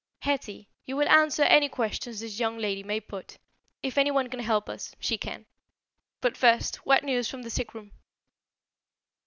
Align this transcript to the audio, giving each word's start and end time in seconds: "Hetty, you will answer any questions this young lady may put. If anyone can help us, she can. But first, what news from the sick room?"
"Hetty, 0.21 0.67
you 0.87 0.97
will 0.97 1.07
answer 1.07 1.43
any 1.43 1.69
questions 1.69 2.21
this 2.21 2.39
young 2.39 2.57
lady 2.57 2.81
may 2.81 2.99
put. 2.99 3.37
If 3.83 3.99
anyone 3.99 4.31
can 4.31 4.39
help 4.39 4.67
us, 4.67 4.95
she 4.99 5.15
can. 5.15 5.45
But 6.21 6.35
first, 6.35 6.77
what 6.77 7.03
news 7.03 7.29
from 7.29 7.43
the 7.43 7.51
sick 7.51 7.75
room?" 7.75 7.91